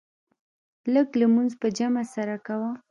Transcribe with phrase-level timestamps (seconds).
[0.93, 2.69] لږ لمونځ په جمع سره کوه.